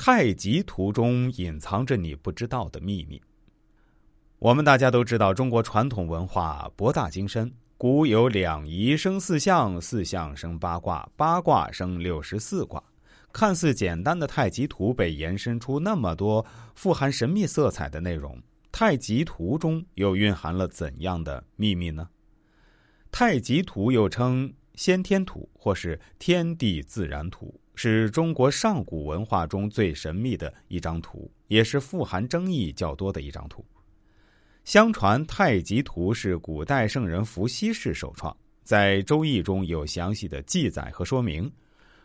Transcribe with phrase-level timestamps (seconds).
[0.00, 3.20] 太极图中隐藏着你不知道的秘密。
[4.38, 7.52] 我们大家都知道，中国传统文化博大精深。
[7.76, 12.80] 古有两仪生四象，四象生八卦，八卦生六十四卦。
[13.32, 16.46] 看似简单的太极图，被延伸出那么多
[16.76, 18.40] 富含神秘色彩的内容。
[18.70, 22.08] 太极图中又蕴含了怎样的秘密呢？
[23.10, 33.64] 太极图又称先天图或是天地自然图，是中国上古文化中最神秘的一张图，也是富含争议较多的一张图。
[34.64, 41.48] 相传太极图是古代圣人伏羲氏首创，在《周易》中有详细的记载和说明。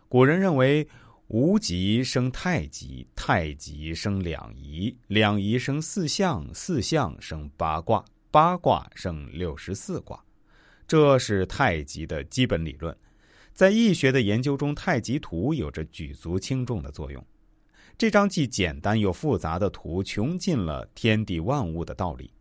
[0.07, 0.87] 古人认为，
[1.25, 10.23] 无极生太极，太极生两仪，两仪生四象，四象生八卦，八卦生六十四卦。
[10.87, 12.95] 这是太极的基本理论。
[13.53, 17.23] 在易学的研究中，太极图有着举足轻重的作用。
[17.95, 22.31] 这张既简单又复杂的图，穷尽了天地万物的道理。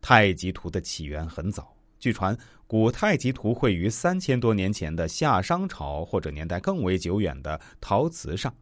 [0.00, 8.54] 太极图的起源很早，据传古太极图绘于三千多年前的夏商朝或者年代更为久远的陶瓷上，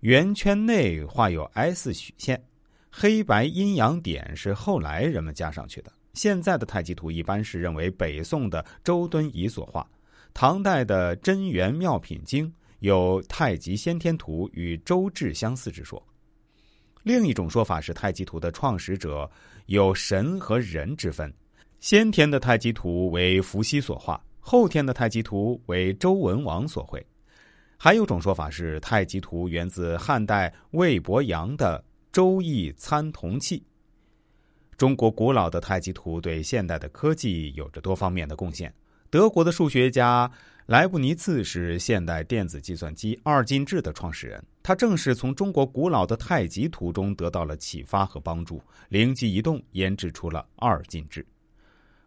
[0.00, 2.44] 圆圈内画有 S 曲线，
[2.90, 5.92] 黑白阴阳点是后来人们加上去的。
[6.14, 9.88] 现在的太极图一般是认为北宋的周敦颐所画，
[10.34, 16.02] 唐代的真元妙品经有太极先天图与周志相似之说。
[17.02, 19.30] 另一种说法是，太极图的创始者
[19.66, 21.32] 有神和人之分，
[21.80, 27.04] 先天的太极图为伏羲所画，后天的太极图为周文王所绘。
[27.76, 31.78] 还有种说法是，太极图源自汉代魏伯阳的
[32.12, 33.58] 《周易参同契》。
[34.76, 38.72] 中国古老的太极图对现代的科技有着多方面的贡献。
[39.12, 40.30] 德国的数学家。
[40.66, 51.26] 莱布尼茨是现代电子计算机二进制的创始人，他正是从中国古老的太极图中得到了启发和帮助，灵机一动研制出了二进制。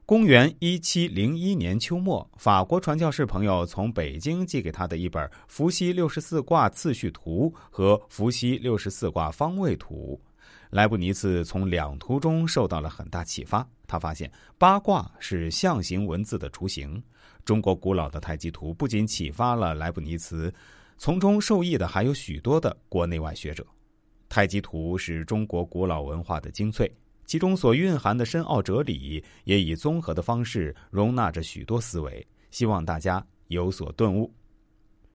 [0.07, 10.21] 公元一七零一年秋末，法国传教士朋友从北京寄给他的一本《伏羲六十四卦次序图》和《伏羲六十四卦方位图》。
[10.69, 17.01] 莱布尼茨从两图中受到了很大启发，他发现八卦是象形文字的雏形。
[17.43, 20.53] 中国古老的太极图不仅启发了莱布尼茨，
[20.99, 23.65] 从中受益的还有许多的国内外学者。
[24.29, 26.91] 太极图是中国古老文化的精粹，
[27.25, 34.31] 其中所蕴含的深奥哲理，也以综合的方式容纳着许多思维，希望大家有所顿悟。